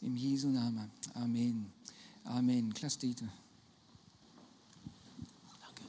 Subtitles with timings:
[0.00, 0.90] Im Jesu Namen.
[1.14, 1.72] Amen.
[2.24, 2.72] Amen.
[2.72, 3.26] Klasse, Dieter.
[5.60, 5.82] Danke.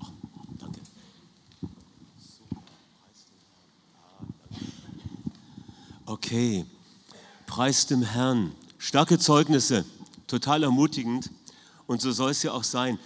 [0.00, 0.06] Oh,
[0.58, 0.80] danke.
[6.06, 6.64] Okay,
[7.46, 8.52] preis dem Herrn.
[8.78, 9.84] Starke Zeugnisse,
[10.28, 11.30] total ermutigend
[11.88, 12.98] und so soll es ja auch sein.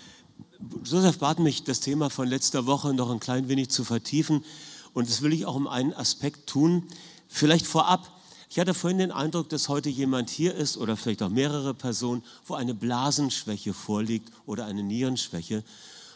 [0.85, 4.45] Josef bat mich, das Thema von letzter Woche noch ein klein wenig zu vertiefen
[4.93, 6.83] und das will ich auch um einen Aspekt tun.
[7.29, 8.11] Vielleicht vorab,
[8.51, 12.25] ich hatte vorhin den Eindruck, dass heute jemand hier ist oder vielleicht auch mehrere Personen,
[12.47, 15.63] wo eine Blasenschwäche vorliegt oder eine Nierenschwäche.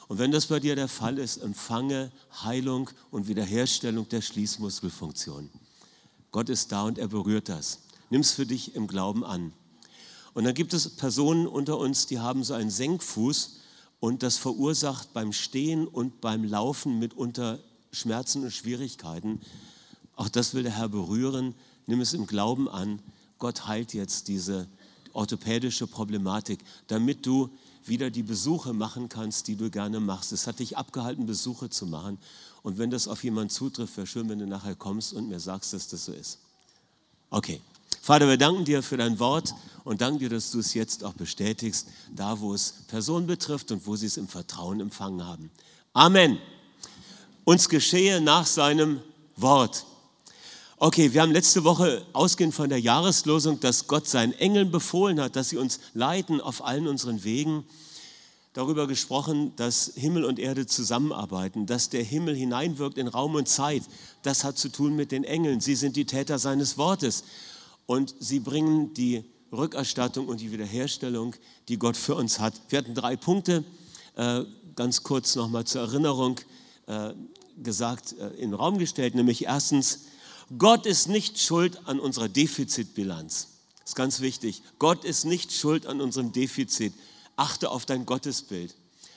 [0.08, 2.10] Und wenn das bei dir der Fall ist, empfange
[2.42, 5.50] Heilung und Wiederherstellung der Schließmuskelfunktion.
[6.30, 7.80] Gott ist da und er berührt das.
[8.08, 9.52] Nimm es für dich im Glauben an.
[10.34, 13.60] Und dann gibt es Personen unter uns, die haben so einen Senkfuß
[14.00, 17.58] und das verursacht beim Stehen und beim Laufen mitunter
[17.92, 19.40] Schmerzen und Schwierigkeiten.
[20.16, 21.54] Auch das will der Herr berühren.
[21.86, 23.00] Nimm es im Glauben an.
[23.38, 24.68] Gott heilt jetzt diese
[25.12, 27.50] orthopädische Problematik, damit du
[27.84, 30.32] wieder die Besuche machen kannst, die du gerne machst.
[30.32, 32.18] Es hat dich abgehalten, Besuche zu machen.
[32.62, 35.72] Und wenn das auf jemanden zutrifft, wäre schön, wenn du nachher kommst und mir sagst,
[35.72, 36.38] dass das so ist.
[37.30, 37.60] Okay.
[38.00, 39.54] Vater, wir danken dir für dein Wort
[39.84, 43.86] und danken dir, dass du es jetzt auch bestätigst, da wo es Personen betrifft und
[43.86, 45.50] wo sie es im Vertrauen empfangen haben.
[45.92, 46.38] Amen.
[47.44, 49.00] Uns geschehe nach seinem
[49.36, 49.86] Wort.
[50.84, 55.36] Okay, wir haben letzte Woche ausgehend von der Jahreslosung, dass Gott seinen Engeln befohlen hat,
[55.36, 57.62] dass sie uns leiten auf allen unseren Wegen
[58.52, 63.84] darüber gesprochen, dass Himmel und Erde zusammenarbeiten, dass der Himmel hineinwirkt in Raum und Zeit.
[64.22, 65.60] Das hat zu tun mit den Engeln.
[65.60, 67.22] Sie sind die Täter seines Wortes
[67.86, 71.36] und sie bringen die Rückerstattung und die Wiederherstellung,
[71.68, 72.54] die Gott für uns hat.
[72.70, 73.62] Wir hatten drei Punkte,
[74.16, 74.42] äh,
[74.74, 76.40] ganz kurz nochmal zur Erinnerung
[76.88, 77.12] äh,
[77.62, 80.06] gesagt, äh, in den Raum gestellt, nämlich erstens,
[80.58, 83.48] Gott ist nicht schuld an unserer Defizitbilanz.
[83.80, 84.62] Das ist ganz wichtig.
[84.78, 86.92] Gott ist nicht schuld an unserem Defizit.
[87.36, 88.74] Achte auf dein Gottesbild.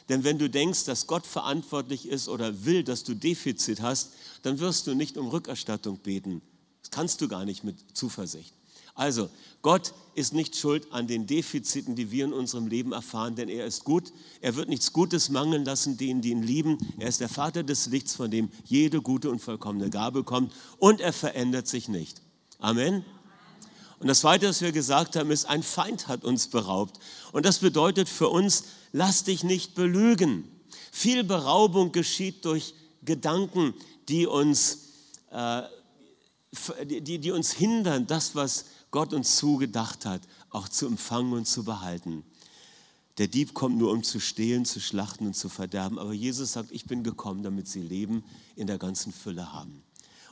[0.09, 4.11] Denn wenn du denkst, dass Gott verantwortlich ist oder will, dass du Defizit hast,
[4.43, 6.41] dann wirst du nicht um Rückerstattung beten.
[6.81, 8.53] Das kannst du gar nicht mit Zuversicht.
[8.95, 9.29] Also,
[9.61, 13.65] Gott ist nicht schuld an den Defiziten, die wir in unserem Leben erfahren, denn er
[13.65, 14.13] ist gut.
[14.39, 16.77] Er wird nichts Gutes mangeln lassen, denen, die ihn lieben.
[16.97, 21.01] Er ist der Vater des Lichts, von dem jede gute und vollkommene Gabe kommt und
[21.01, 22.21] er verändert sich nicht.
[22.59, 23.03] Amen.
[23.99, 26.99] Und das Zweite, was wir gesagt haben, ist, ein Feind hat uns beraubt.
[27.31, 30.49] Und das bedeutet für uns, lass dich nicht belügen.
[30.91, 33.73] Viel Beraubung geschieht durch Gedanken,
[34.07, 34.89] die uns,
[35.31, 35.63] äh,
[36.85, 41.65] die, die uns hindern, das, was Gott uns zugedacht hat, auch zu empfangen und zu
[41.65, 42.23] behalten.
[43.17, 45.99] Der Dieb kommt nur, um zu stehlen, zu schlachten und zu verderben.
[45.99, 48.23] Aber Jesus sagt, ich bin gekommen, damit sie Leben
[48.55, 49.83] in der ganzen Fülle haben.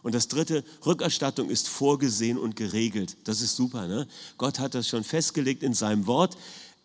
[0.02, 3.18] Und das dritte, Rückerstattung ist vorgesehen und geregelt.
[3.26, 3.86] Das ist super.
[3.86, 4.08] Ne?
[4.38, 6.38] Gott hat das schon festgelegt in seinem Wort.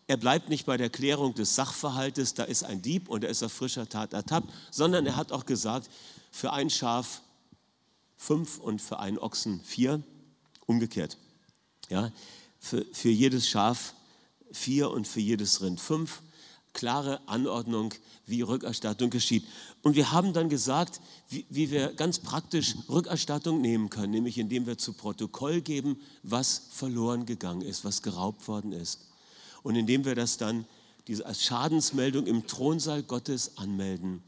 [0.07, 3.41] Er bleibt nicht bei der Klärung des Sachverhaltes, da ist ein Dieb und er ist
[3.41, 5.89] auf frischer Tat ertappt, sondern er hat auch gesagt,
[6.29, 7.21] für ein Schaf
[8.17, 10.03] fünf und für einen Ochsen vier,
[10.65, 11.17] umgekehrt.
[11.89, 12.11] Ja?
[12.59, 13.93] Für, für jedes Schaf
[14.51, 16.21] vier und für jedes Rind fünf.
[16.73, 17.93] Klare Anordnung,
[18.27, 19.43] wie Rückerstattung geschieht.
[19.81, 24.67] Und wir haben dann gesagt, wie, wie, wir ganz praktisch Rückerstattung nehmen können, nämlich indem
[24.67, 28.99] wir zu Protokoll geben, was verloren gegangen ist, was geraubt worden ist.
[29.63, 30.65] Und indem wir das dann
[31.07, 34.21] diese, als Schadensmeldung im Thronsaal Gottes anmelden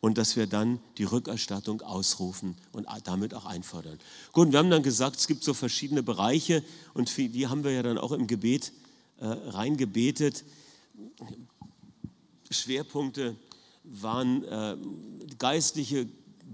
[0.00, 3.98] und dass wir dann die Rückerstattung ausrufen und damit auch einfordern.
[4.32, 6.62] Gut, wir haben dann gesagt, es gibt so verschiedene Bereiche
[6.94, 8.72] und die haben wir ja dann auch im Gebet
[9.18, 10.44] äh, reingebetet.
[12.50, 13.36] Schwerpunkte
[13.84, 14.76] waren äh,
[15.38, 16.06] geistliche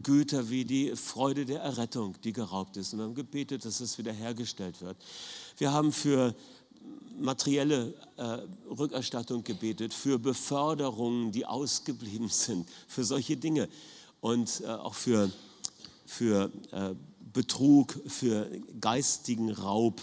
[0.03, 2.93] Güter wie die Freude der Errettung, die geraubt ist.
[2.93, 4.97] Und wir haben gebetet, dass es wiederhergestellt wird.
[5.59, 6.35] Wir haben für
[7.23, 8.39] materielle äh,
[8.71, 13.69] Rückerstattung gebetet, für Beförderungen, die ausgeblieben sind, für solche Dinge
[14.21, 15.31] und äh, auch für,
[16.07, 16.95] für äh,
[17.33, 20.01] Betrug, für geistigen Raub,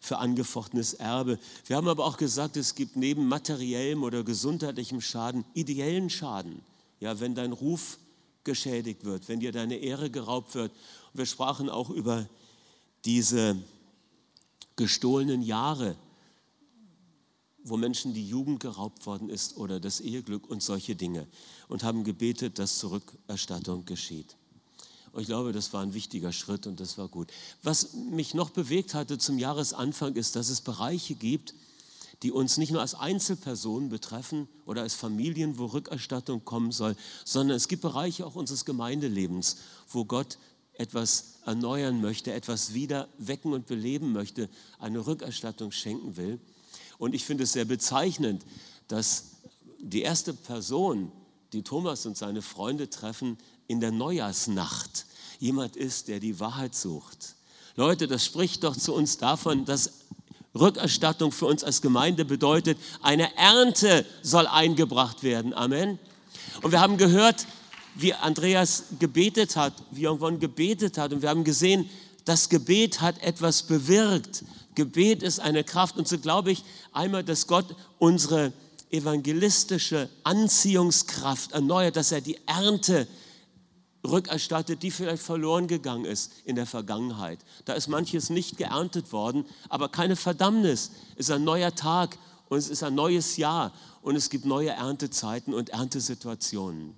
[0.00, 1.38] für angefochtenes Erbe.
[1.66, 6.62] Wir haben aber auch gesagt, es gibt neben materiellem oder gesundheitlichem Schaden ideellen Schaden.
[7.00, 7.98] Ja, wenn dein Ruf
[8.44, 10.72] geschädigt wird, wenn dir deine Ehre geraubt wird.
[11.12, 12.26] Und wir sprachen auch über
[13.04, 13.56] diese
[14.76, 15.96] gestohlenen Jahre,
[17.64, 21.26] wo Menschen die Jugend geraubt worden ist oder das Eheglück und solche Dinge
[21.68, 24.36] und haben gebetet, dass Zurückerstattung geschieht.
[25.12, 27.32] Und ich glaube, das war ein wichtiger Schritt und das war gut.
[27.62, 31.54] Was mich noch bewegt hatte zum Jahresanfang ist, dass es Bereiche gibt,
[32.22, 37.56] die uns nicht nur als Einzelpersonen betreffen oder als Familien, wo Rückerstattung kommen soll, sondern
[37.56, 39.56] es gibt Bereiche auch unseres Gemeindelebens,
[39.88, 40.38] wo Gott
[40.74, 44.48] etwas erneuern möchte, etwas wieder wecken und beleben möchte,
[44.78, 46.38] eine Rückerstattung schenken will.
[47.00, 48.44] Und ich finde es sehr bezeichnend,
[48.86, 49.24] dass
[49.78, 51.10] die erste Person,
[51.54, 55.06] die Thomas und seine Freunde treffen, in der Neujahrsnacht
[55.38, 57.36] jemand ist, der die Wahrheit sucht.
[57.74, 59.92] Leute, das spricht doch zu uns davon, dass
[60.54, 65.54] Rückerstattung für uns als Gemeinde bedeutet, eine Ernte soll eingebracht werden.
[65.54, 65.98] Amen.
[66.60, 67.46] Und wir haben gehört,
[67.94, 71.14] wie Andreas gebetet hat, wie irgendwann gebetet hat.
[71.14, 71.88] Und wir haben gesehen,
[72.26, 74.44] das Gebet hat etwas bewirkt.
[74.74, 75.96] Gebet ist eine Kraft.
[75.96, 78.52] Und so glaube ich einmal, dass Gott unsere
[78.90, 83.06] evangelistische Anziehungskraft erneuert, dass er die Ernte
[84.04, 87.38] rückerstattet, die vielleicht verloren gegangen ist in der Vergangenheit.
[87.66, 90.90] Da ist manches nicht geerntet worden, aber keine Verdammnis.
[91.16, 92.18] Es ist ein neuer Tag
[92.48, 93.72] und es ist ein neues Jahr
[94.02, 96.94] und es gibt neue Erntezeiten und Erntesituationen.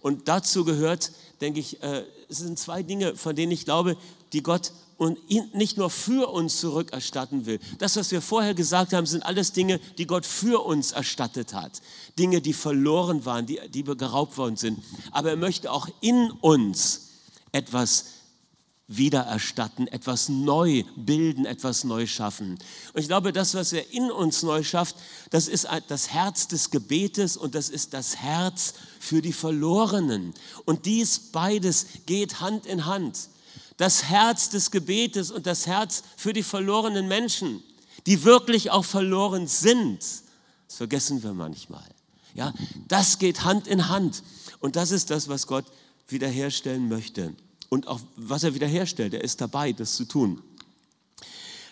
[0.00, 3.96] Und dazu gehört, denke ich, äh, es sind zwei Dinge, von denen ich glaube,
[4.32, 5.18] die Gott und
[5.54, 7.60] nicht nur für uns zurückerstatten will.
[7.78, 11.80] Das, was wir vorher gesagt haben, sind alles Dinge, die Gott für uns erstattet hat.
[12.18, 14.82] Dinge, die verloren waren, die, die geraubt worden sind.
[15.12, 17.10] Aber er möchte auch in uns
[17.52, 18.06] etwas
[18.88, 22.58] wiedererstatten, etwas neu bilden, etwas neu schaffen.
[22.92, 24.96] Und ich glaube, das, was er in uns neu schafft,
[25.30, 30.34] das ist das Herz des Gebetes und das ist das Herz für die Verlorenen.
[30.64, 33.28] Und dies beides geht Hand in Hand
[33.78, 37.62] das Herz des Gebetes und das Herz für die verlorenen Menschen,
[38.06, 40.00] die wirklich auch verloren sind.
[40.00, 41.88] Das vergessen wir manchmal.
[42.34, 42.52] Ja,
[42.88, 44.22] das geht Hand in Hand.
[44.60, 45.64] Und das ist das, was Gott
[46.08, 47.34] wiederherstellen möchte.
[47.68, 50.42] Und auch was er wiederherstellt, er ist dabei, das zu tun.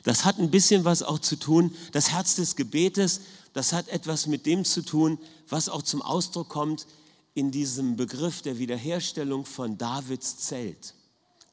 [0.05, 4.29] Das hat ein bisschen was auch zu tun, das Herz des Gebetes, das hat etwas
[4.29, 5.19] mit dem zu tun,
[5.49, 6.87] was auch zum Ausdruck kommt
[7.35, 10.95] in diesem Begriff der Wiederherstellung von Davids Zelt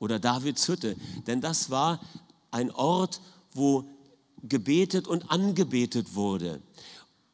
[0.04, 0.98] oder Davids Hütte.
[1.28, 2.02] Denn das war
[2.52, 3.22] ein Ort,
[3.54, 3.86] wo
[4.44, 6.62] gebetet und angebetet wurde.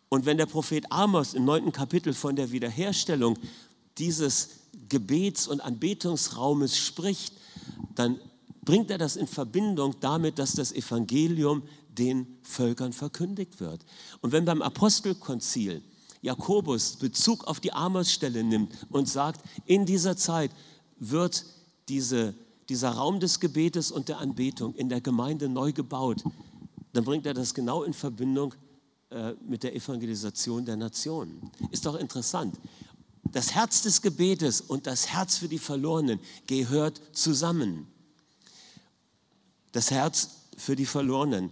[0.08, 3.40] Und wenn der Prophet Amos im neunten Kapitel von der Wiederherstellung
[3.98, 4.50] dieses
[4.88, 7.34] Gebets- und Anbetungsraumes spricht,
[7.96, 8.20] dann
[8.64, 11.64] bringt er das in Verbindung damit, dass das Evangelium
[11.98, 13.84] den Völkern verkündigt wird.
[14.22, 15.82] Und wenn beim Apostelkonzil
[16.22, 20.52] Jakobus Bezug auf die Amos-Stelle nimmt und sagt, in dieser Zeit
[21.00, 21.46] wird
[21.88, 22.36] diese
[22.70, 26.24] dieser Raum des Gebetes und der Anbetung in der Gemeinde neu gebaut,
[26.94, 28.54] dann bringt er das genau in Verbindung
[29.10, 31.52] äh, mit der Evangelisation der Nationen.
[31.72, 32.60] Ist doch interessant.
[33.32, 37.88] Das Herz des Gebetes und das Herz für die Verlorenen gehört zusammen.
[39.72, 41.52] Das Herz für die Verlorenen.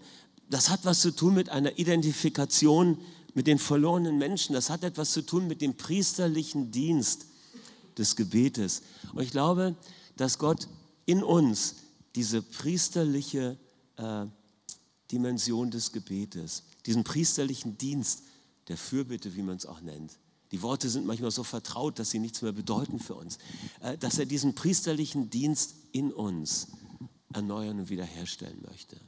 [0.49, 2.97] Das hat was zu tun mit einer Identifikation
[3.33, 4.53] mit den verlorenen Menschen.
[4.53, 7.25] Das hat etwas zu tun mit dem priesterlichen Dienst
[7.97, 8.81] des Gebetes.
[9.13, 9.75] Und ich glaube,
[10.15, 10.67] dass Gott
[11.07, 11.77] in uns
[12.15, 13.57] diese priesterliche
[13.95, 14.25] äh,
[15.11, 18.23] Dimension des Gebetes, diesen priesterlichen Dienst
[18.67, 20.19] der Fürbitte, wie man es auch nennt.
[20.51, 23.37] Die Worte sind manchmal so vertraut, dass sie nichts mehr bedeuten für uns.
[23.81, 26.67] Äh, dass er diesen priesterlichen Dienst in uns
[27.33, 28.99] erneuern und wiederherstellen möchte,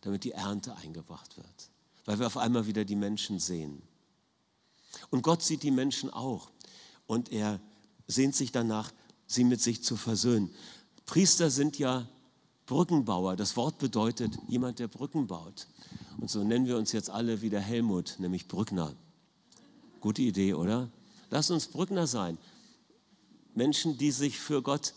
[0.00, 1.70] damit die Ernte eingebracht wird,
[2.04, 3.82] weil wir auf einmal wieder die Menschen sehen.
[5.10, 6.50] Und Gott sieht die Menschen auch
[7.06, 7.60] und er
[8.08, 8.90] sehnt sich danach,
[9.26, 10.50] sie mit sich zu versöhnen.
[11.08, 12.06] Priester sind ja
[12.66, 13.34] Brückenbauer.
[13.34, 15.66] Das Wort bedeutet jemand, der Brücken baut.
[16.20, 18.94] Und so nennen wir uns jetzt alle wieder Helmut, nämlich Brückner.
[20.00, 20.90] Gute Idee, oder?
[21.30, 22.36] Lass uns Brückner sein.
[23.54, 24.92] Menschen, die sich für Gott,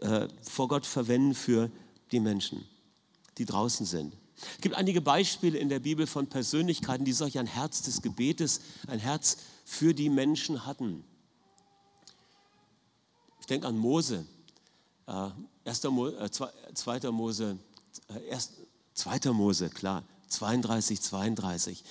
[0.00, 1.70] äh, vor Gott verwenden für
[2.12, 2.64] die Menschen,
[3.36, 4.16] die draußen sind.
[4.54, 8.62] Es gibt einige Beispiele in der Bibel von Persönlichkeiten, die solch ein Herz des Gebetes,
[8.86, 11.04] ein Herz für die Menschen hatten.
[13.40, 14.24] Ich denke an Mose.
[15.06, 15.90] 1.
[15.90, 17.10] Mo, äh, 2.
[17.12, 17.58] Mose,
[18.08, 18.36] äh,
[18.94, 19.32] 2.
[19.32, 21.84] Mose, klar, 32, 32.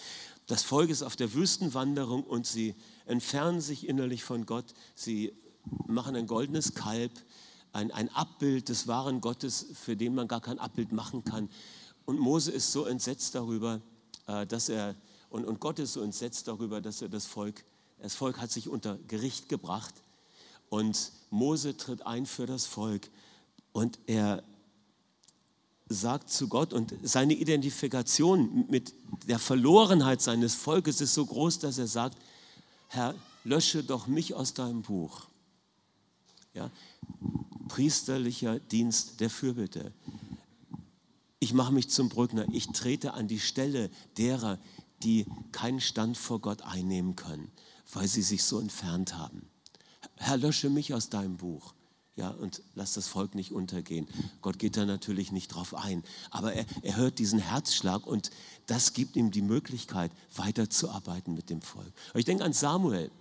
[0.48, 4.66] Das Volk ist auf der Wüstenwanderung und sie entfernen sich innerlich von Gott.
[4.94, 5.34] Sie
[5.88, 7.12] machen ein goldenes Kalb,
[7.72, 11.50] ein, ein Abbild des wahren Gottes, für den man gar kein Abbild machen kann.
[12.06, 13.82] Und Mose ist so entsetzt darüber,
[14.28, 14.96] äh, dass er,
[15.30, 17.64] und, und Gott ist so entsetzt darüber, dass er das Volk,
[18.00, 19.94] das Volk hat sich unter Gericht gebracht
[20.70, 23.10] und Mose tritt ein für das Volk
[23.72, 24.44] und er
[25.88, 28.94] sagt zu Gott und seine Identifikation mit
[29.28, 32.18] der Verlorenheit seines Volkes ist so groß, dass er sagt,
[32.88, 35.28] Herr, lösche doch mich aus deinem Buch.
[36.54, 36.72] Ja?
[37.68, 39.94] Priesterlicher Dienst der Fürbitte.
[41.40, 42.48] Ich mache mich zum Brückner.
[42.52, 44.58] Ich trete an die Stelle derer,
[45.04, 47.52] die keinen Stand vor Gott einnehmen können,
[47.94, 49.48] weil sie sich so entfernt haben.
[50.18, 51.74] Herr, lösche mich aus deinem Buch.
[52.18, 54.08] Ja, und lass das Volk nicht untergehen.
[54.42, 58.32] Gott geht da natürlich nicht drauf ein, aber er, er hört diesen Herzschlag und
[58.68, 61.92] das gibt ihm die Möglichkeit, weiterzuarbeiten mit dem Volk.
[62.12, 63.12] Aber ich denke an Samuel.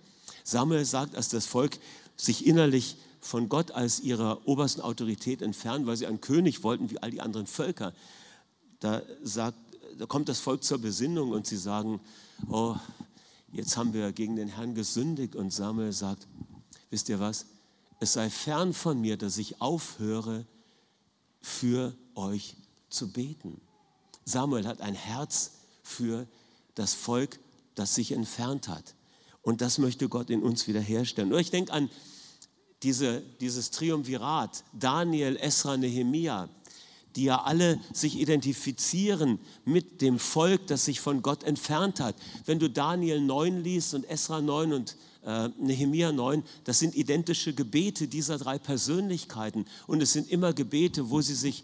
[0.45, 1.77] Samuel sagt, als das Volk
[2.15, 6.99] sich innerlich von Gott als ihrer obersten Autorität entfernt, weil sie einen König wollten wie
[6.99, 7.93] all die anderen Völker,
[8.79, 9.57] da, sagt,
[9.97, 11.99] da kommt das Volk zur Besinnung und sie sagen,
[12.47, 12.75] oh,
[13.51, 15.35] jetzt haben wir gegen den Herrn gesündigt.
[15.35, 16.27] Und Samuel sagt,
[16.95, 17.47] wisst ihr was,
[17.99, 20.45] es sei fern von mir, dass ich aufhöre,
[21.41, 22.55] für euch
[22.89, 23.59] zu beten.
[24.23, 25.51] Samuel hat ein Herz
[25.83, 26.25] für
[26.73, 27.37] das Volk,
[27.75, 28.95] das sich entfernt hat.
[29.41, 31.33] Und das möchte Gott in uns wiederherstellen.
[31.33, 31.89] Und ich denke an
[32.81, 36.47] diese, dieses Triumvirat, Daniel, Esra, Nehemia,
[37.17, 42.15] die ja alle sich identifizieren mit dem Volk, das sich von Gott entfernt hat.
[42.45, 47.53] Wenn du Daniel 9 liest und Esra 9 und äh, Nehemia 9, das sind identische
[47.53, 49.65] Gebete dieser drei Persönlichkeiten.
[49.87, 51.63] Und es sind immer Gebete, wo sie sich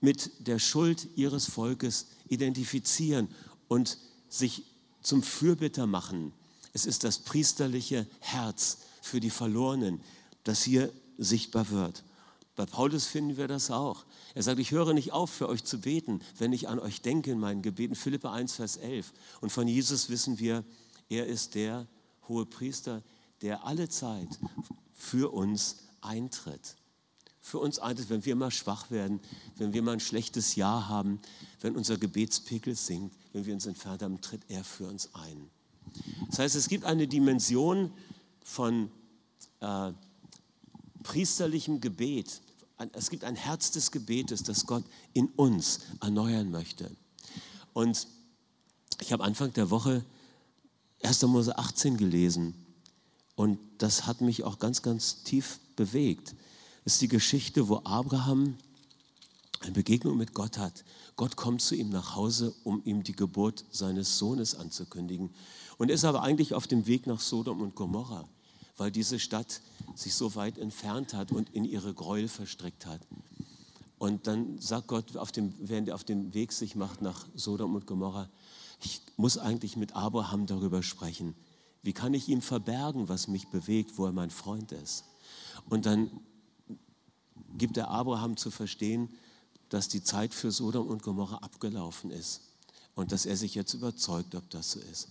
[0.00, 3.28] mit der Schuld ihres Volkes identifizieren
[3.68, 4.64] und sich
[5.02, 6.32] zum Fürbitter machen.
[6.72, 10.00] Es ist das priesterliche Herz für die Verlorenen,
[10.44, 12.02] das hier sichtbar wird.
[12.56, 14.04] Bei Paulus finden wir das auch.
[14.34, 17.30] Er sagt, ich höre nicht auf, für euch zu beten, wenn ich an euch denke
[17.30, 17.94] in meinen Gebeten.
[17.94, 19.12] Philippa 1, Vers 11.
[19.40, 20.64] Und von Jesus wissen wir,
[21.08, 21.86] er ist der
[22.28, 23.02] hohe Priester,
[23.40, 24.28] der alle Zeit
[24.92, 26.76] für uns eintritt.
[27.40, 29.20] Für uns eintritt, wenn wir mal schwach werden,
[29.56, 31.20] wenn wir mal ein schlechtes Jahr haben,
[31.60, 35.50] wenn unser Gebetspegel sinkt, wenn wir uns entfernt haben, tritt er für uns ein.
[36.28, 37.92] Das heißt, es gibt eine Dimension
[38.44, 38.90] von
[39.60, 39.92] äh,
[41.02, 42.40] priesterlichem Gebet.
[42.92, 46.90] Es gibt ein Herz des Gebetes, das Gott in uns erneuern möchte.
[47.72, 48.06] Und
[49.00, 50.04] ich habe Anfang der Woche
[51.02, 51.22] 1.
[51.22, 52.54] Mose 18 gelesen
[53.34, 56.34] und das hat mich auch ganz, ganz tief bewegt.
[56.84, 58.56] Es ist die Geschichte, wo Abraham
[59.60, 60.84] eine Begegnung mit Gott hat.
[61.16, 65.30] Gott kommt zu ihm nach Hause, um ihm die Geburt seines Sohnes anzukündigen.
[65.78, 68.28] Und ist aber eigentlich auf dem Weg nach Sodom und Gomorra
[68.76, 69.60] weil diese Stadt
[69.94, 73.00] sich so weit entfernt hat und in ihre Gräuel verstrickt hat.
[73.98, 77.76] Und dann sagt Gott, auf dem, während er auf dem Weg sich macht nach Sodom
[77.76, 78.28] und Gomorra,
[78.82, 81.34] ich muss eigentlich mit Abraham darüber sprechen.
[81.82, 85.04] Wie kann ich ihm verbergen, was mich bewegt, wo er mein Freund ist?
[85.68, 86.10] Und dann
[87.56, 89.08] gibt er Abraham zu verstehen,
[89.68, 92.42] dass die Zeit für Sodom und Gomorra abgelaufen ist
[92.94, 95.08] und dass er sich jetzt überzeugt, ob das so ist.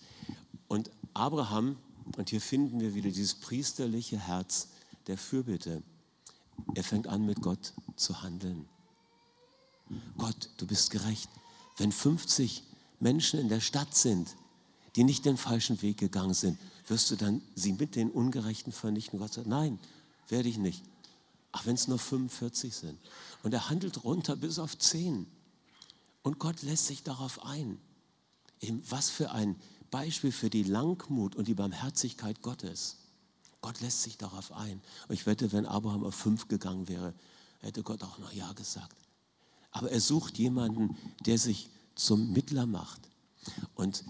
[0.68, 1.78] Und Abraham
[2.18, 4.70] und hier finden wir wieder dieses priesterliche Herz
[5.08, 5.84] der Fürbitte.
[6.76, 8.68] Er fängt an, mit Gott zu handeln.
[10.18, 11.30] Gott, du bist gerecht.
[11.78, 12.64] Wenn 50
[13.02, 14.36] Menschen in der Stadt sind,
[14.96, 19.20] die nicht den falschen Weg gegangen sind, wirst du dann sie mit den Ungerechten vernichten?
[19.20, 19.80] Gott sagt, nein,
[20.28, 20.84] werde ich nicht.
[21.52, 23.00] Ach, wenn es nur 45 sind.
[23.44, 25.26] Und er handelt runter bis auf 10.
[26.24, 27.78] Und Gott lässt sich darauf ein.
[28.62, 29.56] Eben, was für ein
[29.90, 32.98] Beispiel für die Langmut und die Barmherzigkeit Gottes.
[33.62, 34.82] Gott lässt sich darauf ein.
[35.08, 37.14] Und ich wette, wenn Abraham auf fünf gegangen wäre,
[37.60, 38.96] hätte Gott auch noch Ja gesagt.
[39.72, 41.70] Aber er sucht jemanden, der sich
[42.06, 43.02] zum Mittler macht.
[43.76, 44.04] Und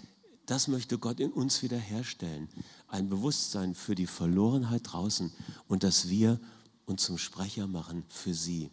[0.46, 2.50] das möchte Gott in uns wiederherstellen.
[2.88, 5.32] Ein Bewusstsein für die Verlorenheit draußen
[5.68, 6.40] und dass wir
[6.86, 8.70] uns zum Sprecher machen für sie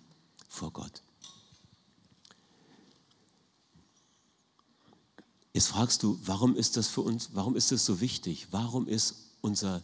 [0.48, 1.02] vor Gott.
[5.52, 8.48] Jetzt fragst du, warum ist das für uns, warum ist das so wichtig?
[8.50, 9.82] Warum ist unser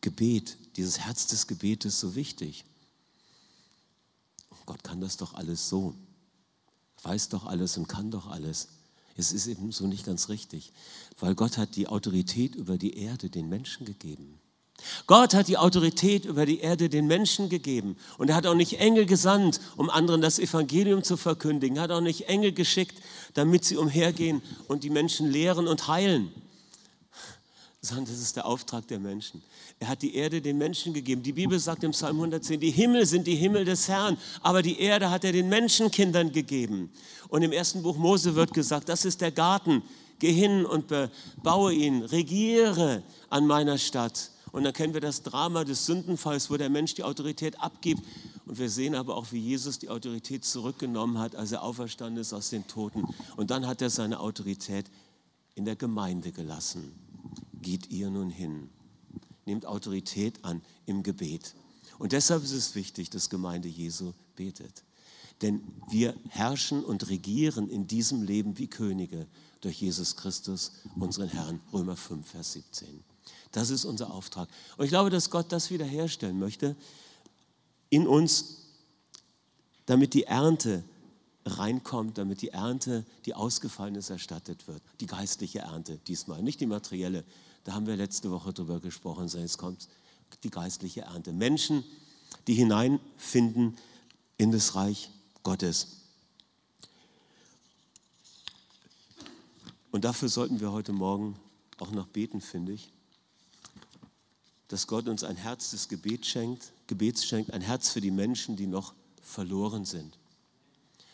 [0.00, 2.64] Gebet, dieses Herz des Gebetes so wichtig?
[4.66, 5.94] Gott kann das doch alles so,
[7.08, 8.68] weiß doch alles und kann doch alles.
[9.16, 10.72] Es ist eben so nicht ganz richtig,
[11.18, 14.38] weil Gott hat die Autorität über die Erde den Menschen gegeben.
[15.06, 17.96] Gott hat die Autorität über die Erde den Menschen gegeben.
[18.16, 21.78] Und er hat auch nicht Engel gesandt, um anderen das Evangelium zu verkündigen.
[21.78, 23.02] Er hat auch nicht Engel geschickt,
[23.34, 26.30] damit sie umhergehen und die Menschen lehren und heilen.
[27.88, 29.42] Sondern das ist der Auftrag der Menschen.
[29.78, 31.22] Er hat die Erde den Menschen gegeben.
[31.22, 34.78] Die Bibel sagt im Psalm 110, die Himmel sind die Himmel des Herrn, aber die
[34.78, 36.90] Erde hat er den Menschenkindern gegeben.
[37.28, 39.82] Und im ersten Buch Mose wird gesagt, das ist der Garten.
[40.18, 40.92] Geh hin und
[41.42, 44.32] baue ihn, regiere an meiner Stadt.
[44.52, 48.02] Und dann kennen wir das Drama des Sündenfalls, wo der Mensch die Autorität abgibt.
[48.44, 52.34] Und wir sehen aber auch, wie Jesus die Autorität zurückgenommen hat, als er auferstanden ist
[52.34, 53.04] aus den Toten.
[53.36, 54.86] Und dann hat er seine Autorität
[55.54, 57.07] in der Gemeinde gelassen.
[57.62, 58.70] Geht ihr nun hin.
[59.46, 61.54] Nehmt Autorität an im Gebet.
[61.98, 64.84] Und deshalb ist es wichtig, dass Gemeinde Jesu betet.
[65.42, 69.26] Denn wir herrschen und regieren in diesem Leben wie Könige
[69.60, 71.60] durch Jesus Christus, unseren Herrn.
[71.72, 73.04] Römer 5, Vers 17.
[73.52, 74.48] Das ist unser Auftrag.
[74.76, 76.76] Und ich glaube, dass Gott das wiederherstellen möchte.
[77.90, 78.58] in uns,
[79.86, 80.84] damit die Ernte
[81.46, 84.82] reinkommt, damit die Ernte, die ausgefallen ist, erstattet wird.
[85.00, 87.24] Die geistliche Ernte diesmal, nicht die materielle.
[87.68, 89.88] Da haben wir letzte Woche drüber gesprochen, jetzt kommt
[90.42, 91.34] die geistliche Ernte.
[91.34, 91.84] Menschen,
[92.46, 93.76] die hineinfinden
[94.38, 95.10] in das Reich
[95.42, 95.98] Gottes.
[99.90, 101.38] Und dafür sollten wir heute Morgen
[101.76, 102.90] auch noch beten, finde ich,
[104.68, 108.56] dass Gott uns ein Herz des Gebets schenkt, Gebets schenkt, ein Herz für die Menschen,
[108.56, 110.18] die noch verloren sind.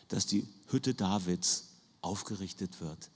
[0.07, 1.71] Dass die Hütte Davids
[2.01, 3.11] aufgerichtet wird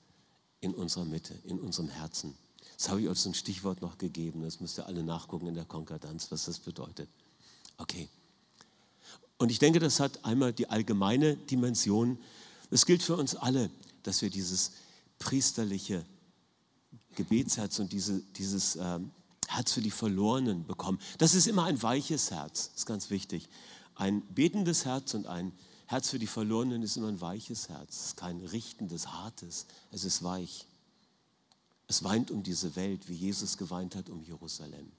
[0.61, 2.35] in unserer Mitte, in unserem Herzen.
[2.79, 4.43] Das habe ich euch so ein Stichwort noch gegeben.
[4.43, 7.09] Das müsst ihr alle nachgucken in der Konkordanz, was das bedeutet.
[7.77, 8.09] Okay.
[9.37, 12.19] Und ich denke, das hat einmal die allgemeine Dimension.
[12.71, 13.69] Es gilt für uns alle,
[14.05, 14.73] dass wir dieses
[15.19, 16.05] priesterliche
[17.17, 19.11] Gebetsherz und diese, dieses ähm,
[19.49, 21.01] Herz für die Verlorenen bekommen.
[21.19, 23.49] Das ist immer ein weiches Herz, ist ganz wichtig.
[23.97, 25.53] Ein betendes Herz und ein
[25.87, 27.89] Herz für die Verlorenen ist immer ein weiches Herz.
[27.97, 30.67] Es ist kein richtendes, hartes, es ist weich.
[31.89, 34.93] Es weint um diese Welt, wie Jesus geweint hat um Jerusalem.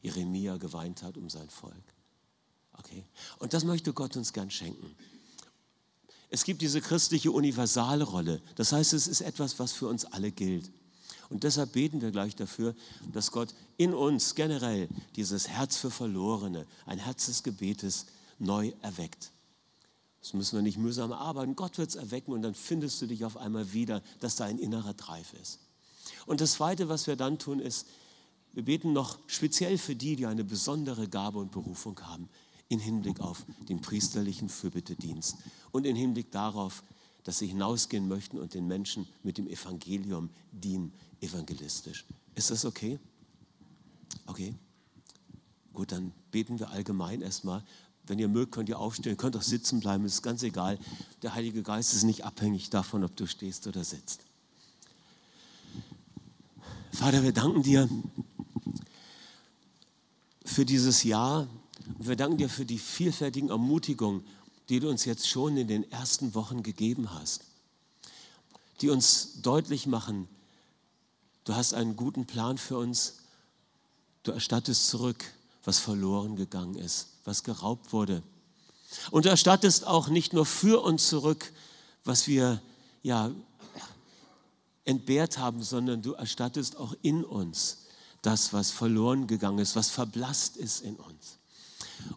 [0.00, 1.74] Jeremia geweint hat um sein Volk.
[2.78, 3.04] Okay?
[3.38, 4.94] Und das möchte Gott uns gern schenken.
[6.30, 8.40] Es gibt diese christliche universale Rolle.
[8.54, 10.70] Das heißt, es ist etwas, was für uns alle gilt.
[11.30, 12.74] Und deshalb beten wir gleich dafür,
[13.12, 18.06] dass Gott in uns generell dieses Herz für Verlorene, ein Herz des Gebetes
[18.38, 19.32] neu erweckt.
[20.20, 21.56] Das müssen wir nicht mühsam arbeiten.
[21.56, 24.58] Gott wird es erwecken und dann findest du dich auf einmal wieder, dass da ein
[24.58, 25.60] innerer Dreif ist.
[26.26, 27.86] Und das Zweite, was wir dann tun, ist,
[28.52, 32.28] wir beten noch speziell für die, die eine besondere Gabe und Berufung haben,
[32.68, 35.36] in Hinblick auf den priesterlichen Fürbittedienst
[35.70, 36.82] und in Hinblick darauf,
[37.24, 42.04] dass sie hinausgehen möchten und den Menschen mit dem Evangelium dienen, evangelistisch.
[42.34, 42.98] Ist das okay?
[44.26, 44.54] Okay.
[45.72, 47.64] Gut, dann beten wir allgemein erstmal.
[48.08, 50.78] Wenn ihr mögt, könnt ihr aufstehen, könnt auch sitzen bleiben, ist ganz egal.
[51.22, 54.20] Der Heilige Geist ist nicht abhängig davon, ob du stehst oder sitzt.
[56.92, 57.88] Vater, wir danken dir
[60.44, 61.46] für dieses Jahr
[61.98, 64.24] und wir danken dir für die vielfältigen Ermutigungen,
[64.68, 67.44] die du uns jetzt schon in den ersten Wochen gegeben hast,
[68.80, 70.28] die uns deutlich machen,
[71.44, 73.18] du hast einen guten Plan für uns,
[74.22, 75.24] du erstattest zurück,
[75.64, 78.22] was verloren gegangen ist, was geraubt wurde.
[79.10, 81.52] Und du erstattest auch nicht nur für uns zurück,
[82.04, 82.62] was wir
[83.02, 83.30] ja
[84.86, 87.84] entbehrt haben, sondern du erstattest auch in uns
[88.22, 91.38] das, was verloren gegangen ist, was verblasst ist in uns.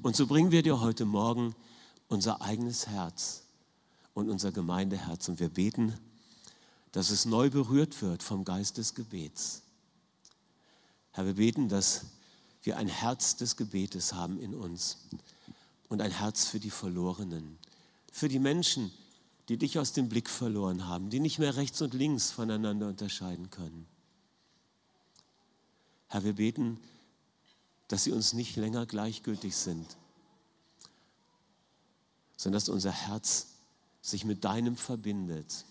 [0.01, 1.55] Und so bringen wir dir heute Morgen
[2.07, 3.43] unser eigenes Herz
[4.13, 5.93] und unser Gemeindeherz und wir beten,
[6.93, 9.61] dass es neu berührt wird vom Geist des Gebets.
[11.11, 12.05] Herr, wir beten, dass
[12.63, 14.97] wir ein Herz des Gebetes haben in uns
[15.89, 17.57] und ein Herz für die Verlorenen,
[18.11, 18.91] für die Menschen,
[19.49, 23.49] die dich aus dem Blick verloren haben, die nicht mehr rechts und links voneinander unterscheiden
[23.49, 23.87] können.
[26.07, 26.79] Herr, wir beten,
[27.87, 29.97] dass sie uns nicht länger gleichgültig sind,
[32.37, 33.47] sondern dass unser Herz
[34.01, 35.65] sich mit deinem verbindet,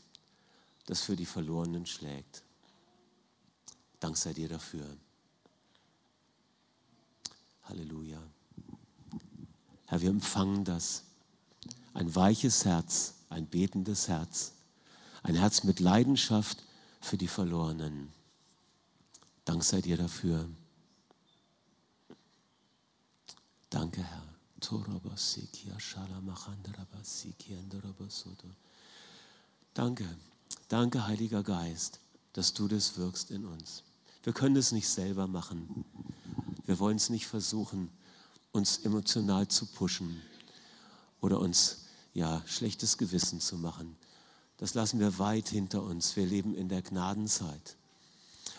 [0.87, 2.42] das für die Verlorenen schlägt.
[4.00, 4.87] Dank sei dir dafür.
[7.70, 8.20] Halleluja.
[9.87, 11.04] Herr, wir empfangen das.
[11.94, 14.52] Ein weiches Herz, ein betendes Herz,
[15.22, 16.64] ein Herz mit Leidenschaft
[17.00, 18.12] für die Verlorenen.
[19.44, 20.48] Dank sei dir dafür.
[23.70, 24.26] Danke, Herr.
[29.74, 30.09] Danke,
[30.68, 32.00] danke, Heiliger Geist,
[32.33, 33.85] dass du das wirkst in uns.
[34.24, 35.85] Wir können es nicht selber machen.
[36.70, 37.90] Wir wollen es nicht versuchen,
[38.52, 40.22] uns emotional zu pushen
[41.20, 43.96] oder uns ja schlechtes Gewissen zu machen.
[44.56, 46.14] Das lassen wir weit hinter uns.
[46.14, 47.76] Wir leben in der Gnadenzeit.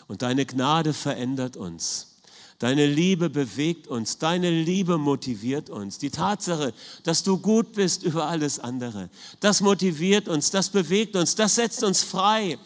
[0.08, 2.18] Und deine Gnade verändert uns.
[2.58, 5.96] Deine Liebe bewegt uns, deine Liebe motiviert uns.
[5.96, 9.08] Die Tatsache, dass du gut bist über alles andere,
[9.40, 12.58] das motiviert uns, das bewegt uns, das setzt uns frei.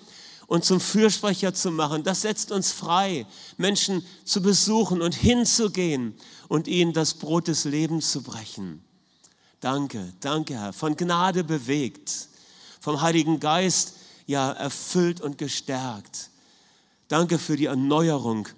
[0.47, 6.15] Und zum Fürsprecher zu machen, das setzt uns frei, Menschen zu besuchen und hinzugehen
[6.49, 8.85] und ihnen das Brot des Lebens zu brechen.
[9.61, 12.29] Danke, danke Herr, von Gnade bewegt,
[12.81, 13.95] vom Heiligen Geist
[14.27, 16.31] ja erfüllt und gestärkt.
[17.09, 18.49] Danke für die Erneuerung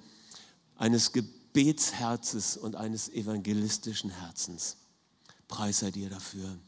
[0.77, 4.77] eines Gebetsherzes und eines evangelistischen Herzens.
[5.47, 6.59] Preis sei dir dafür.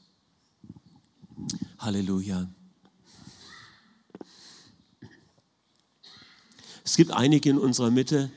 [1.78, 2.48] Halleluja.
[6.84, 8.30] Es gibt einige in unserer Mitte,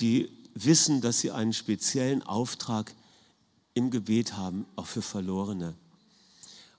[0.00, 2.94] die wissen, dass sie einen speziellen Auftrag
[3.74, 5.74] im Gebet haben, auch für Verlorene.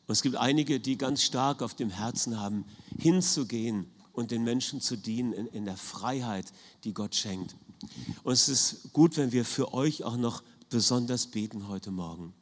[0.07, 2.65] Und es gibt einige, die ganz stark auf dem Herzen haben,
[2.97, 6.51] hinzugehen und den Menschen zu dienen in, in der Freiheit,
[6.83, 7.55] die Gott schenkt.
[8.23, 12.33] Und es ist gut, wenn wir für euch auch noch besonders beten heute Morgen.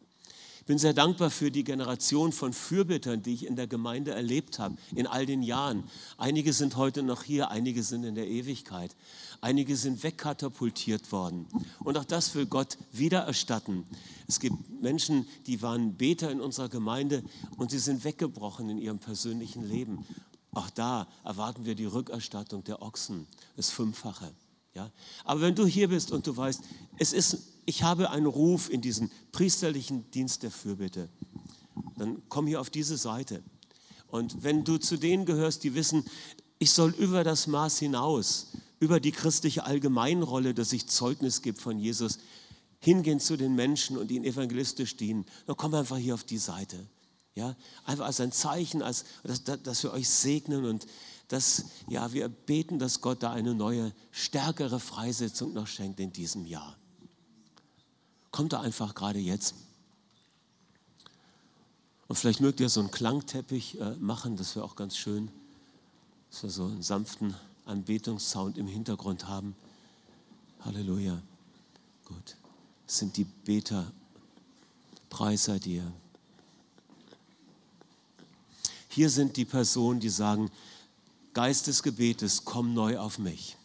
[0.66, 4.58] Ich bin sehr dankbar für die Generation von Fürbittern, die ich in der Gemeinde erlebt
[4.58, 5.84] habe, in all den Jahren.
[6.18, 8.96] Einige sind heute noch hier, einige sind in der Ewigkeit.
[9.42, 11.46] Einige sind wegkatapultiert worden.
[11.84, 13.86] Und auch das will Gott wiedererstatten.
[14.28, 17.22] Es gibt Menschen, die waren Beter in unserer Gemeinde
[17.58, 20.04] und sie sind weggebrochen in ihrem persönlichen Leben.
[20.52, 24.34] Auch da erwarten wir die Rückerstattung der Ochsen, das Fünffache.
[24.76, 24.92] Ja?
[25.24, 26.62] Aber wenn du hier bist und du weißt,
[26.98, 31.10] es ist ich habe einen Ruf in diesen priesterlichen Dienst der Fürbitte,
[31.98, 33.44] dann komm hier auf diese Seite.
[34.08, 36.06] Und wenn du zu denen gehörst, die wissen,
[36.60, 41.80] ich soll über das Maß hinaus, über die christliche Allgemeinrolle, dass ich Zeugnis gebe von
[41.80, 42.20] Jesus,
[42.80, 46.78] hingehen zu den Menschen und ihnen evangelistisch dienen, dann komm einfach hier auf die Seite.
[47.34, 50.86] Ja, einfach als ein Zeichen, als, dass, dass wir euch segnen und
[51.28, 56.46] dass ja, wir beten, dass Gott da eine neue, stärkere Freisetzung noch schenkt in diesem
[56.46, 56.78] Jahr.
[58.32, 59.56] Kommt da einfach gerade jetzt.
[62.08, 65.32] Und vielleicht mögt ihr so einen Klangteppich äh, machen, das wäre auch ganz schön,
[66.30, 67.34] dass wir so einen sanften
[67.66, 69.56] Anbetungssound im Hintergrund haben.
[70.62, 71.20] Halleluja.
[72.06, 72.36] Gut.
[72.86, 73.92] Das sind die Beter.
[75.10, 75.92] Preis sei dir.
[78.90, 80.52] Hier sind die Personen, die sagen,
[81.36, 83.58] Geist des Gebetes, komm neu auf mich.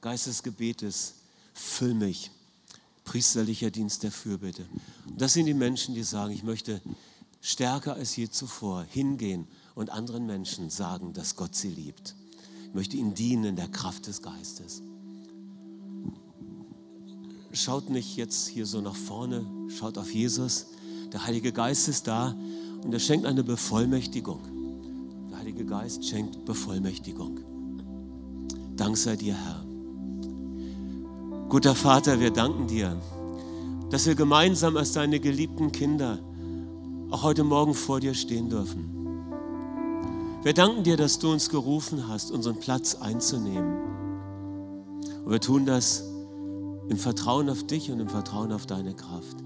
[0.00, 1.16] Geist des Gebetes,
[1.52, 2.30] füll mich
[3.04, 4.64] priesterlicher Dienst der Fürbitte.
[5.14, 6.80] Das sind die Menschen, die sagen, ich möchte
[7.42, 12.14] stärker als je zuvor hingehen und anderen Menschen sagen, dass Gott sie liebt.
[12.68, 14.80] Ich möchte ihnen dienen in der Kraft des Geistes.
[17.52, 20.68] Schaut nicht jetzt hier so nach vorne, schaut auf Jesus.
[21.12, 22.34] Der Heilige Geist ist da
[22.82, 24.51] und er schenkt eine Bevollmächtigung.
[25.42, 27.40] Heilige Geist schenkt Bevollmächtigung.
[28.76, 29.64] Dank sei dir, Herr.
[31.48, 32.96] Guter Vater, wir danken dir,
[33.90, 36.20] dass wir gemeinsam als deine geliebten Kinder
[37.10, 38.94] auch heute Morgen vor dir stehen dürfen.
[40.44, 43.80] Wir danken dir, dass du uns gerufen hast, unseren Platz einzunehmen.
[45.24, 46.04] Und wir tun das
[46.88, 49.38] im Vertrauen auf dich und im Vertrauen auf deine Kraft.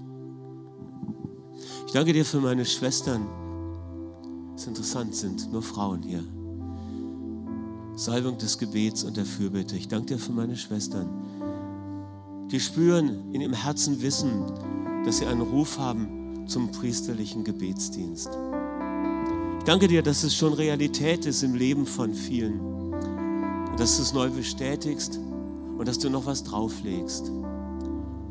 [1.87, 3.46] Ich danke dir für meine Schwestern.
[4.57, 6.25] Es ist interessant, sind nur Frauen hier.
[7.95, 9.77] Salbung des Gebets und der Fürbitte.
[9.77, 11.07] Ich danke dir für meine Schwestern
[12.51, 14.43] die spüren, in ihrem Herzen wissen,
[15.05, 18.29] dass sie einen Ruf haben zum priesterlichen Gebetsdienst.
[19.59, 24.03] Ich danke dir, dass es schon Realität ist im Leben von vielen und dass du
[24.03, 25.19] es neu bestätigst
[25.77, 27.31] und dass du noch was drauflegst.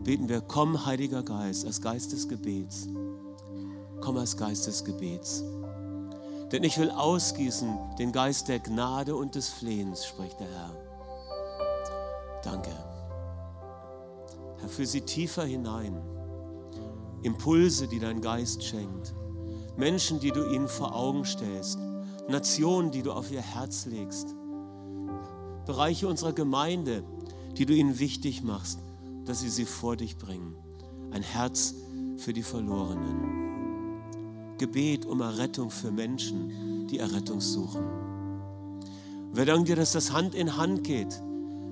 [0.03, 2.89] Beten wir, komm, Heiliger Geist, als Geist des Gebets.
[4.01, 5.43] Komm als Geist des Gebets.
[6.53, 10.73] Denn ich will ausgießen den Geist der Gnade und des Flehens, spricht der Herr.
[12.45, 12.71] Danke.
[14.59, 16.01] Herr, für sie tiefer hinein.
[17.23, 19.15] Impulse, die dein Geist schenkt.
[19.77, 21.79] Menschen, die du ihnen vor Augen stellst.
[22.29, 24.35] Nationen, die du auf ihr Herz legst.
[25.67, 27.03] Bereiche unserer Gemeinde,
[27.57, 28.79] die du ihnen wichtig machst,
[29.25, 30.55] dass sie sie vor dich bringen.
[31.11, 31.75] Ein Herz
[32.19, 33.46] für die Verlorenen.
[34.59, 37.83] Gebet um Errettung für Menschen, die Errettung suchen.
[39.33, 41.21] Wir danken dir, dass das Hand in Hand geht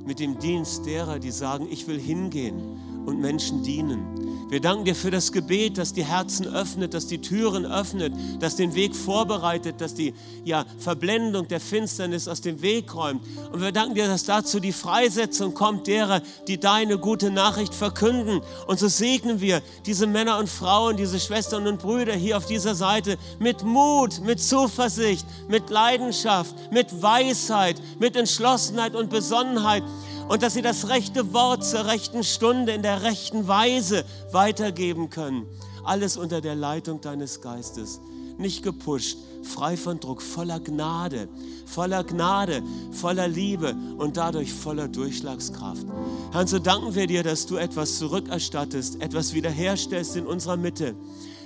[0.04, 4.24] mit dem Dienst derer, die sagen, ich will hingehen und Menschen dienen.
[4.48, 8.56] Wir danken dir für das Gebet, das die Herzen öffnet, das die Türen öffnet, das
[8.56, 10.14] den Weg vorbereitet, das die
[10.44, 13.22] ja, Verblendung der Finsternis aus dem Weg räumt.
[13.52, 18.42] Und wir danken dir, dass dazu die Freisetzung kommt derer, die deine gute Nachricht verkünden.
[18.66, 22.74] Und so segnen wir diese Männer und Frauen, diese Schwestern und Brüder hier auf dieser
[22.74, 29.82] Seite mit Mut, mit Zuversicht, mit Leidenschaft, mit Weisheit, mit Entschlossenheit und Besonnenheit
[30.28, 35.46] und dass sie das rechte Wort zur rechten Stunde in der rechten Weise weitergeben können.
[35.84, 38.00] Alles unter der Leitung deines Geistes.
[38.38, 41.28] Nicht gepusht, frei von Druck, voller Gnade,
[41.66, 45.86] voller Gnade, voller Liebe und dadurch voller Durchschlagskraft.
[46.32, 50.96] Herr, so danken wir dir, dass du etwas zurückerstattest, etwas wiederherstellst in unserer Mitte,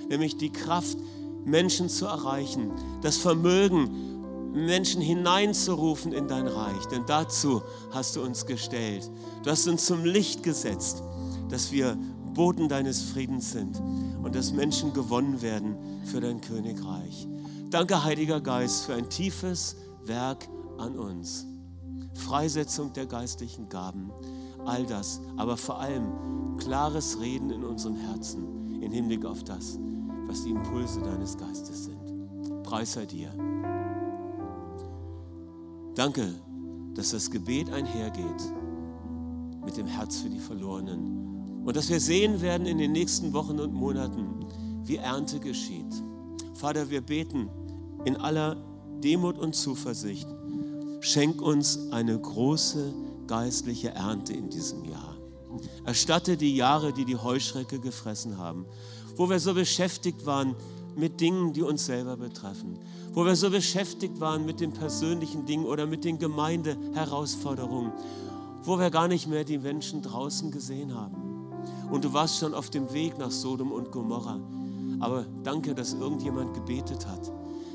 [0.09, 0.97] nämlich die Kraft,
[1.45, 4.18] Menschen zu erreichen, das Vermögen,
[4.53, 6.85] Menschen hineinzurufen in dein Reich.
[6.87, 9.09] Denn dazu hast du uns gestellt.
[9.43, 11.03] Du hast uns zum Licht gesetzt,
[11.49, 11.97] dass wir
[12.33, 13.81] Boten deines Friedens sind
[14.23, 17.27] und dass Menschen gewonnen werden für dein Königreich.
[17.69, 21.45] Danke, Heiliger Geist, für ein tiefes Werk an uns.
[22.15, 24.11] Freisetzung der geistlichen Gaben,
[24.65, 29.77] all das, aber vor allem klares Reden in unserem Herzen im Hinblick auf das,
[30.27, 32.63] was die Impulse deines Geistes sind.
[32.63, 33.31] Preis sei dir.
[35.95, 36.33] Danke,
[36.95, 38.41] dass das Gebet einhergeht
[39.63, 41.63] mit dem Herz für die Verlorenen.
[41.65, 44.45] Und dass wir sehen werden in den nächsten Wochen und Monaten,
[44.83, 45.93] wie Ernte geschieht.
[46.55, 47.49] Vater, wir beten
[48.05, 48.57] in aller
[49.03, 50.27] Demut und Zuversicht.
[51.01, 52.93] Schenk uns eine große
[53.27, 55.15] geistliche Ernte in diesem Jahr.
[55.85, 58.65] Erstatte die Jahre, die die Heuschrecke gefressen haben,
[59.15, 60.55] wo wir so beschäftigt waren
[60.99, 62.77] mit Dingen, die uns selber betreffen,
[63.13, 67.91] wo wir so beschäftigt waren mit den persönlichen Dingen oder mit den Gemeindeherausforderungen,
[68.63, 71.29] wo wir gar nicht mehr die Menschen draußen gesehen haben.
[71.89, 74.39] Und du warst schon auf dem Weg nach Sodom und Gomorra.
[74.99, 77.31] Aber danke, dass irgendjemand gebetet hat.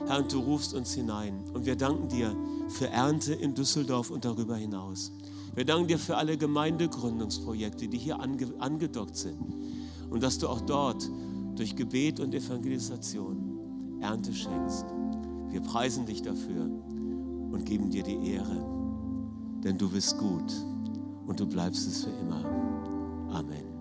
[0.07, 1.45] Herr, und du rufst uns hinein.
[1.55, 2.37] Und wir danken dir
[2.69, 5.11] für Ernte in Düsseldorf und darüber hinaus.
[5.55, 9.39] Wir danken dir für alle Gemeindegründungsprojekte, die hier ange angedockt sind.
[10.11, 11.09] Und dass du auch dort
[11.57, 14.87] durch Gebet und Evangelisation Ernte schenkst.
[15.51, 18.65] Wir preisen dich dafür und geben dir die Ehre,
[19.63, 20.53] denn du bist gut
[21.27, 22.45] und du bleibst es für immer.
[23.31, 23.74] Amen.